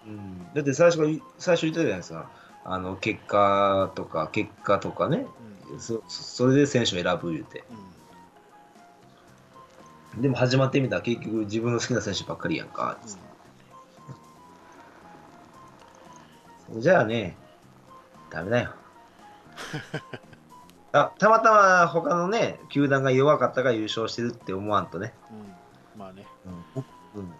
[0.05, 1.07] うん、だって最初が
[1.39, 2.29] 最初言ったじゃないですか。
[2.65, 5.27] あの結果とか結果とかね、
[5.71, 7.63] うんそそれで選手を選ぶ言うて。
[7.71, 7.94] うん
[10.19, 12.99] でも始まってみたら結局自分の好きな選手ばっかりやんか。
[16.77, 17.37] じゃあね、
[18.31, 18.75] ダメだよ。
[20.93, 25.13] あたまたま他のね、球団が弱かったから優勝してるって思わんとね。
[25.95, 25.99] うん。
[25.99, 26.27] まあね、
[27.15, 27.35] うん。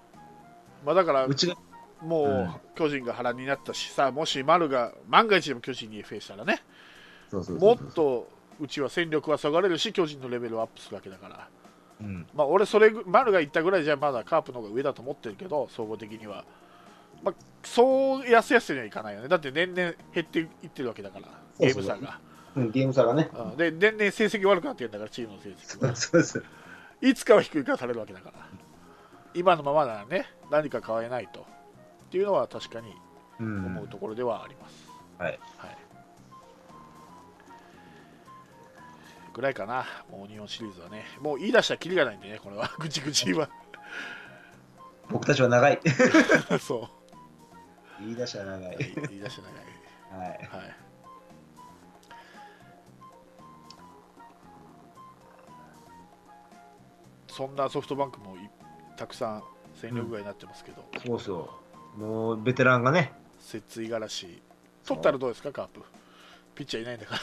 [0.85, 1.57] まあだからうちが、
[2.03, 2.55] もう、うん。
[2.75, 6.63] 巨人が波乱になったしさ、もし丸が万が一でも巨人に FA したらね、
[7.33, 8.29] もっと
[8.61, 11.49] うちは戦力は下がれるし、巨人のレベルはアップするわけだから、
[12.01, 16.45] うん、まあ俺、それぐ丸が言ったぐらいじゃまだカープの方が上だと思ってるけど、総合的には。
[17.23, 19.29] まあ、そうやすやすにはいかないよね。
[19.29, 21.29] だって年々減っていってるわけだから、
[21.59, 22.21] ゲーム差が。
[22.57, 23.31] うん、ゲーム差がね。
[23.35, 25.97] うんで、年々成績悪くなってるんだから、チームの成績は。
[25.97, 26.43] そうです。
[27.01, 28.35] いつかは低いからされるわけだから。
[29.35, 31.41] 今のままならね、何か変えないと。
[31.41, 31.45] っ
[32.11, 32.95] ていうのは確かに
[33.41, 34.89] うん思うところではあります。
[35.19, 35.39] はい。
[35.59, 35.77] はい。
[39.35, 41.05] ぐらいかな、もう日本シリーズはね。
[41.21, 42.71] もう言い出したらキリがないんでね、これは。
[42.79, 43.51] ぐちぐちは。
[45.11, 45.81] 僕たちは長い。
[46.59, 46.89] そ
[48.01, 48.75] 言い出しは長い。
[48.75, 48.79] う。
[49.09, 49.43] 言い出した
[50.13, 50.39] らはい。
[50.41, 50.61] 長い。
[50.61, 50.77] はい。
[57.29, 58.49] そんなソフトバンクもい
[58.97, 59.43] たくさん
[59.75, 61.51] 戦力外になってますけど、そうそ
[61.97, 62.01] う。
[62.01, 63.13] もうベテランがね。
[63.41, 64.43] 摂津五十嵐、
[64.87, 65.83] 取ったらどうですか、カープ。
[66.55, 67.17] ピッチャーいないんだか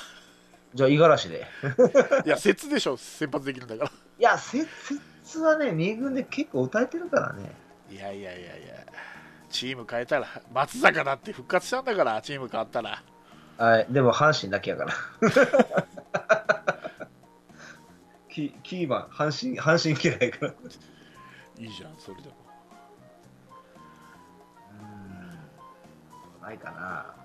[0.73, 1.47] じゃあ、五十嵐で。
[1.61, 2.23] ら。
[2.25, 3.91] いや、摂津でしょ、先発できるんだから。
[3.91, 7.51] いや、せ節はね、2軍で結構歌えてるからね。
[7.89, 8.85] いやいやいやいや、
[9.49, 13.03] チーム変えたら、松坂だって復活したんだから、チーム変わったら。
[13.57, 13.87] はい。
[13.89, 14.93] でも、阪神だけやから。
[18.29, 20.53] キキーマン、阪神、阪神嫌いやから。
[21.57, 22.35] いいじゃん、それでも。
[26.39, 26.41] うん。
[26.41, 27.20] ないかな。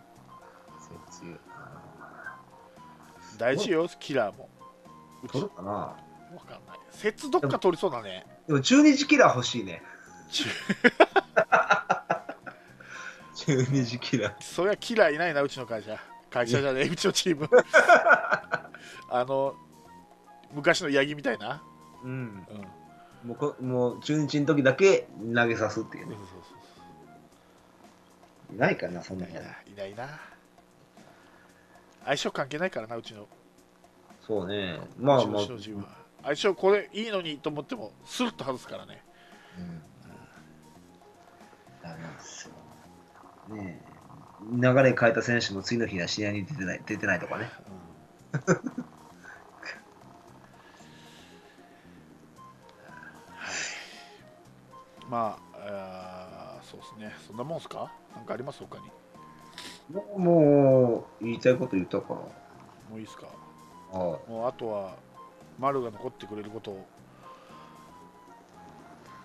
[3.36, 4.48] 大事よ、キラーも。
[5.22, 5.70] うち取るかな。
[5.70, 5.96] わ
[6.46, 6.78] かんない。
[6.90, 8.26] 摂どっか取りそうだね。
[8.46, 9.82] でも、中日キラー欲しいね。
[10.30, 10.44] ち
[13.46, 14.42] 中日キラー。
[14.42, 15.98] そりゃキラーいないな、うちの会社。
[16.30, 17.48] 会社じゃねえ、うちのチーム。
[19.10, 19.54] あの、
[20.52, 21.62] 昔の八木みたいな。
[22.02, 22.46] うん。
[23.22, 23.28] うん。
[23.28, 26.38] もうこ、もう中日の時だけ投げさすっていうねそうそう。
[28.48, 30.08] そういないかな、そんなそういやないいないな。
[32.06, 33.26] 相性関係ないからな、うちの。
[34.26, 34.80] そうね。
[34.98, 35.42] まあまあ。
[36.22, 39.04] 相性これいいのにと思っても、スルッと外すからね。
[39.58, 39.82] うん。
[41.82, 42.48] ダメです
[43.50, 43.54] よ。
[43.56, 43.86] ねえ。
[44.52, 47.50] 流れ変えた選手も次の日は試合に出てない出てないとかね。
[55.08, 57.14] まあ、あーそうですね。
[57.26, 57.92] そんなもんすか？
[58.14, 58.60] なんかあります？
[58.60, 58.84] 他に。
[59.90, 62.14] もう、言いたいこと言ったから。
[62.16, 62.28] も
[62.94, 63.26] ういいですか。
[63.92, 64.96] あもうあとは、
[65.58, 66.86] 丸が残ってくれることを、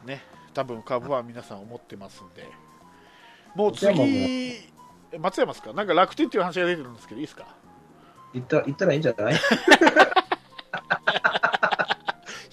[0.06, 0.22] ね、
[0.54, 2.48] 多分カーブは皆さん思ってますんで、
[3.56, 3.88] もう次、
[5.14, 5.74] え松山ですか？
[5.74, 7.48] なんか楽天っていう話が出てるんですけど、いいですか？
[8.34, 9.34] 言った言ったらいいんじゃない？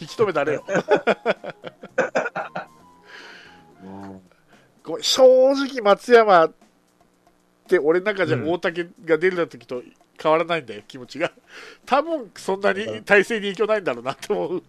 [0.00, 0.64] 引き止めたれよ。
[5.02, 6.48] 正直、松山、
[7.68, 9.82] って俺の中じゃ大竹が出る時と
[10.20, 11.30] 変わらないんだよ、気持ちが。
[11.84, 14.62] 多分そんなに体制に影響ないんだろうなって思う。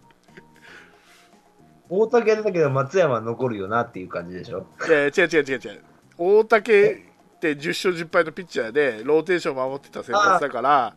[1.88, 4.66] 大竹出たけど松山は残るよなっていう感じでしょ？
[4.86, 5.82] いや違う違う違う違う。
[6.18, 10.94] 大竹って10勝10敗のピッチャーでローテーション守ってた先発だから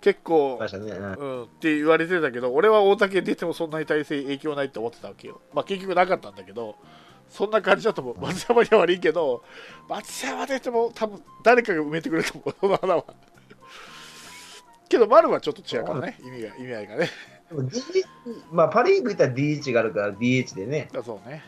[0.00, 1.38] 結構、ね、うん。
[1.38, 5.40] うん、って言われてたけど俺は大竹出てもそんなに体制影響ないって思ってたわけよ。
[5.54, 6.76] まあ結局なかったんだけど
[7.28, 8.20] そんな感じだと思う。
[8.20, 9.44] 松山には悪いけど
[9.88, 12.54] 松山出ても多分誰かが埋めてくれると思う。
[12.60, 13.04] その穴は。
[14.88, 16.18] けど丸はちょっと違うからね。
[16.22, 17.10] 意味が意味合いがね。
[18.50, 21.44] まあ、パ・リーグいったら DH があるから DH でね、だそうね。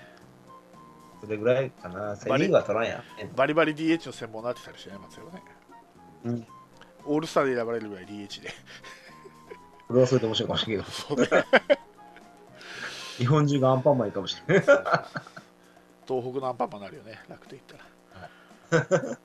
[1.21, 2.17] それぐらいかな。
[2.17, 3.03] セ・バリリーグは取らんやん。
[3.35, 5.43] バリバリ DH の専門になってたりしてね松山ね。
[6.25, 6.47] うん。
[7.07, 8.51] オールスターで選ばれるぐらい DH で。
[9.89, 11.27] それはそれで面白いかもしれんけそうね。
[11.27, 11.37] ど、
[13.19, 14.63] 日本中がアンパンマンいいかもしれん。
[16.07, 17.77] 東北のアンパンマンになるよね楽天行っ
[18.71, 19.17] たら。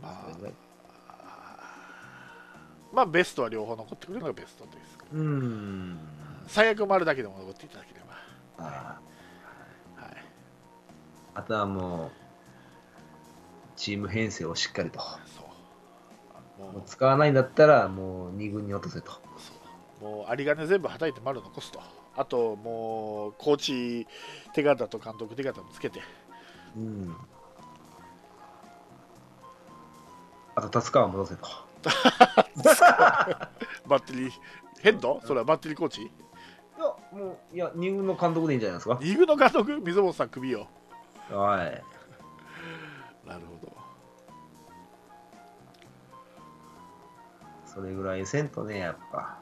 [0.00, 0.38] まあ
[2.92, 5.98] まあベストは両方残ってくるのがベストですかうーん。
[6.46, 8.64] 最悪丸だけでも残っていただければ。
[8.64, 9.00] あ
[9.96, 10.16] はい。
[11.34, 12.10] あとはもう、
[13.76, 15.00] チーム編成をしっかりと。
[15.00, 15.06] そ
[16.58, 16.72] う。
[16.72, 19.12] もう使わないんだったら、もう2軍に落とせと。
[19.12, 19.20] そ
[20.00, 20.04] う。
[20.04, 21.80] もう有り金全部はたいて丸残すと
[22.18, 24.06] あともうコーチ
[24.52, 26.02] 手形と監督手形もつけて
[26.76, 27.16] うん。
[30.54, 31.42] あと、達川戻せと。
[33.86, 34.32] バッテリー
[34.80, 35.20] ヘッド？
[35.24, 36.02] それはバッテリーコーチ？
[36.02, 36.10] い
[36.76, 38.98] や、もう、いや、2軍の監督でいいんじゃないですか。
[39.00, 39.80] 二軍の監督？
[39.80, 40.66] 水本さん首を
[41.30, 41.82] はい。
[43.26, 43.72] なるほど
[47.64, 49.38] それぐらいせんとね、やっぱ。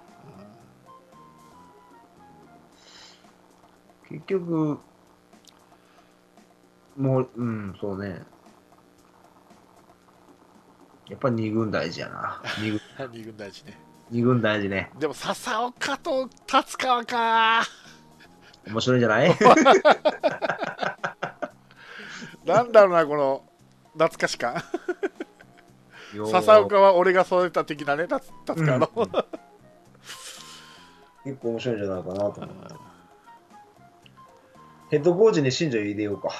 [4.09, 4.79] 結局、
[6.97, 8.23] もう、うん、そうね。
[11.09, 12.41] やっぱ2軍大事やな。
[12.59, 13.79] 2軍二軍大事ね
[14.11, 14.91] 二軍大事ね。
[14.99, 17.63] でも笹岡と達川か
[18.67, 19.31] 面白いんじゃない？
[22.45, 23.45] なんだろうなこの
[23.93, 24.55] 懐かし感
[26.15, 29.11] よう笹岡は俺が育てた的なね達達川の、うんうん
[31.25, 32.47] 結構面白いんじゃないかなと思う。
[34.97, 36.31] ヘッドコーチに新庄入れようか。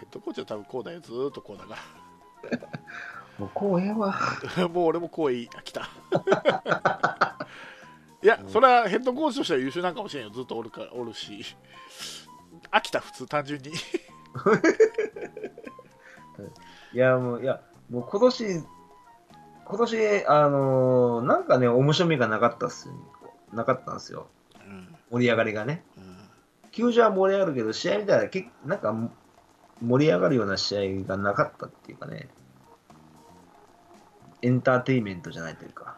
[0.00, 1.78] ヘッドコーチは多分こうだよずーっとこうだか
[3.38, 4.14] もうこうええわ。
[4.58, 5.88] ら もう俺もこういいあ来た。
[8.22, 10.30] いやそれはヘッドコーチとしては優秀なんかもしれんよ。
[10.30, 11.56] ずっとおるからおるし。
[12.70, 13.70] 飽きた普通単純に。
[16.92, 18.62] いや、もう、いや、もう今年、
[19.64, 22.94] 今年、あのーなんかね、面白みがなかったっすよ、
[23.54, 24.26] なかったんですよ。
[24.66, 24.94] うん。
[25.10, 25.82] 盛り上がりがね。
[25.96, 26.09] うん
[26.72, 28.94] 球場は盛り上がるけど、試合みたいな、けなんか
[29.82, 32.28] 盛り上がるような試合がなかったっていうかね、
[34.42, 35.96] エンターテインメントじゃないというか、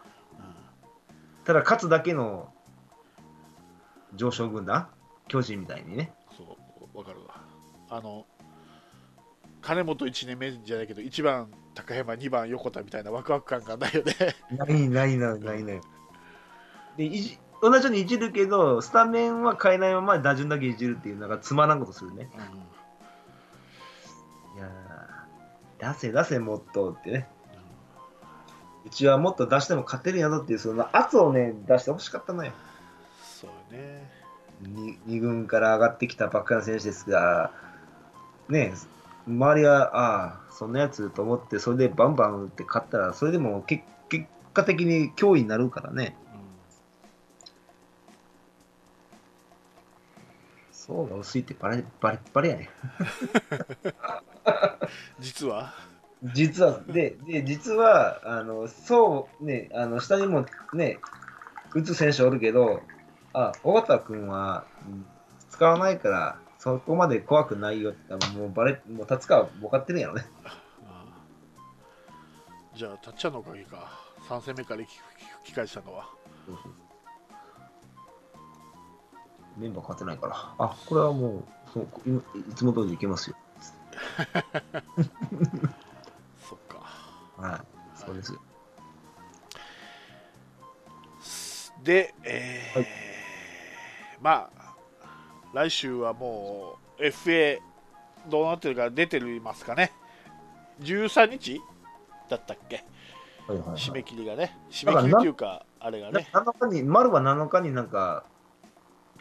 [1.45, 2.53] ただ勝つだけの
[4.15, 4.89] 上昇軍団、
[5.29, 6.13] 巨人みたいにね。
[6.37, 7.41] そうわかるわ。
[7.91, 8.27] あの
[9.61, 14.15] 金本1年目じゃないけど1番高山2番横田みたいなワクワク感がないよね。
[14.51, 15.81] ないないないないない。
[16.97, 22.29] でいじ同じようにいじるけど、スタメンは変えないまま打順だけいじるっていう、なんかつまらんことするね。
[24.57, 27.29] いやー出せ出せもっとってね。
[28.85, 32.53] うちはもっと出しても勝てるんやぞっていう、その圧をね、出してほしかったのよ。
[33.23, 34.11] そうね
[34.61, 37.53] に二軍から上がってきたばっかりの選手ですが、
[38.49, 38.75] ね、
[39.29, 46.17] 周りは、ああ、そんなやつと思って、それでバンバン打って勝ったら、それでもけ結果的に脅威になるからね。
[50.85, 52.71] そうが薄いってバレバレバレやね。
[55.21, 55.73] 実は？
[56.35, 61.01] 実は、で、で実は、あの、そう、ね、あの、下にもね、
[61.75, 62.81] 打つ選手おるけど、
[63.33, 65.07] あ、尾形君は、うん
[65.51, 70.25] 使わないから、そこまで怖くないよって、もうバレ、もう達川分かってるんやろね。
[72.75, 74.01] じゃあたっちゃんのおかげか。
[74.31, 74.97] 3戦目から吹
[75.45, 76.09] き返したのは
[79.57, 80.55] メンバー変わってないから。
[80.59, 82.17] あ、これはもう、そうい
[82.51, 83.37] いつも通りいけますよ。
[86.49, 86.79] そっか
[87.37, 87.61] はい。
[87.95, 88.41] そうですよ。
[91.83, 92.89] で、えーはい
[94.21, 94.73] まあ
[95.53, 97.59] 来週はもう FA
[98.31, 99.93] どうなってるか出てますかね
[100.81, 101.61] 13日？
[102.31, 102.85] だったっけ？
[103.49, 103.77] はいはい、はい。
[103.77, 108.25] 締め切りがね締め切りっていうかあれがねな7日に、丸は7日になんか、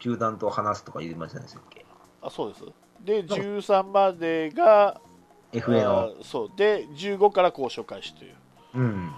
[0.02, 1.86] 球団と話すとか言いましたでしたっけ
[2.20, 2.64] あそうです。
[3.04, 5.00] で13までが
[5.52, 6.24] FA の。
[6.24, 6.50] そう。
[6.56, 8.34] で15から交渉開始という、
[8.74, 9.12] うん、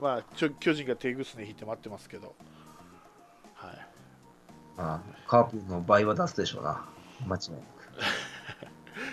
[0.00, 2.36] まあ、ちょ巨人が手ぐすね引いて待ってますけど、
[3.54, 3.86] はい、
[4.78, 6.84] あカープの倍は出すでしょうな、
[7.26, 7.62] 間違いなく。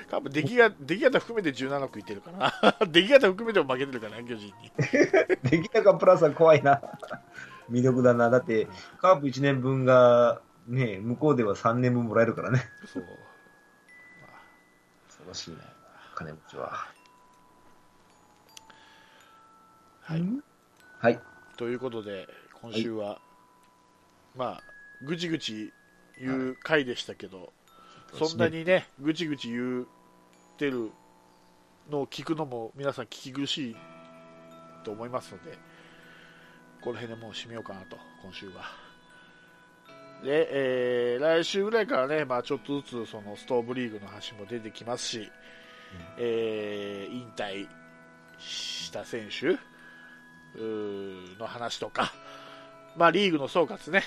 [0.11, 2.53] カープ出来が出来方含めて17億いってるかな、
[2.87, 4.71] 出来方含めても負けてるかな、巨人に。
[5.49, 6.81] 出来高プラスは怖いな、
[7.69, 8.67] 魅力だな、だって、
[8.99, 12.61] カープ1年分が、ね、向こうでは3年分もらえるからね。
[12.85, 13.03] そう。
[15.07, 15.57] 恐ろしいね、
[16.15, 16.87] 金持ちは。
[20.01, 20.23] はい。
[20.99, 21.19] はい。
[21.57, 22.27] ということで、
[22.61, 23.19] 今週は、はい、
[24.37, 24.63] まあ、
[25.05, 25.71] ぐちぐち
[26.19, 27.49] 言う回でしたけど、はい、
[28.27, 29.85] そんなにね、ぐちぐち言っ
[30.57, 30.91] てる
[31.89, 33.75] のを聞くのも皆さん聞き苦しい
[34.83, 35.57] と思いますので、
[36.81, 38.63] この辺でもう締めようかなと、今週は。
[40.23, 45.25] で、えー、来週ぐらいからね、まあ、ちょっとずつそのストーブリーグの話も出てきますし、うん、
[46.17, 47.67] えー、引退
[48.37, 49.57] した選手
[50.57, 52.13] の話とか、
[52.95, 54.03] まあ、リーグの総括ね、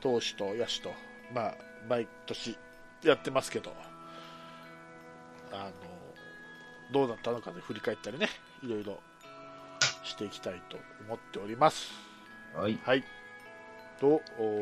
[0.00, 0.92] 投手と野手と、
[1.34, 1.54] まあ、
[1.88, 2.56] 毎年
[3.02, 3.72] やってますけど、
[5.52, 5.72] あの、
[6.92, 8.28] どうだったのかで振り返ったりね、
[8.62, 8.98] いろいろ
[10.08, 11.92] していきたいと思っております。
[12.54, 12.78] はい。
[12.84, 13.04] はい。
[14.00, 14.20] と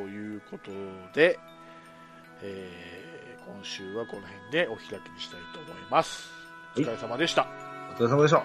[0.09, 0.71] いうこと
[1.15, 1.39] で、
[2.43, 6.31] えー、今週はこの辺でお開きにしたいと思います。
[6.77, 7.47] お疲れ様でした。
[7.93, 8.43] お疲れ様でした。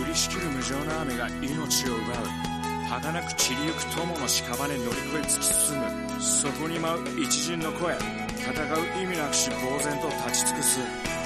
[0.00, 2.52] 降りしきる無情な雨が命を奪う
[2.88, 11.21] 儚く散りゆく友の屍乗り越え突き進むそこに舞う一陣の声戦う意味なくし呆然と立ち尽くす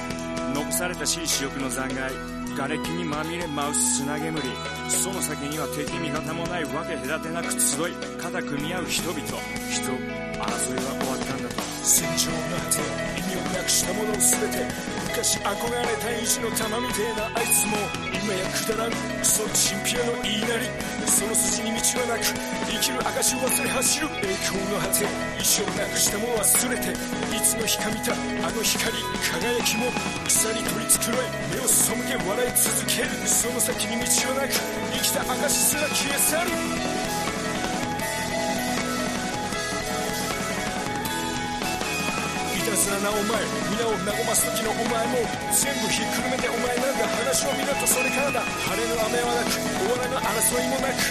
[0.57, 2.15] 残されたしい死翼の残骸
[2.57, 4.41] 瓦礫にまみれ舞う砂煙
[4.89, 11.61] その先には敵味方もないわけ隔てなく集い肩組み合う人々人争いは終わったんだと。
[11.83, 13.16] 戦場の果て
[13.69, 14.63] したもの全て
[15.11, 17.75] 昔憧れた意地の玉みてえなあいつも
[18.15, 20.71] 今やくだらんクソチンピラの言いなり
[21.05, 22.31] その筋に道はなく
[22.63, 25.05] 生きる証を忘れ走る栄光の果て
[25.39, 26.91] 意志をなくしたもの忘れて
[27.35, 28.95] いつの日か見たあの光
[29.35, 29.91] 輝きも
[30.27, 34.53] 草に取り繕い目を背け笑い続けるその先に道はなく
[34.95, 36.96] 生きた証すら消え去る。
[42.87, 45.19] ずなお前皆を和ます時のお前も
[45.51, 48.39] 全部ひっくるめてお前なんか話を見るとそれからだ。
[48.41, 51.03] 晴れの雨はなく終わらぬ争いもなく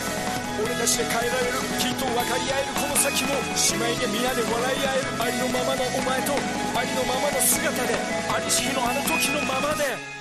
[0.56, 3.36] 俺たちで変えられるきっと分かり合えるこの先も。
[3.36, 7.92] 姉妹で皆で笑い合えるありのままのお前とありのままの姿で。
[8.32, 10.15] ありし日のあの時のままで。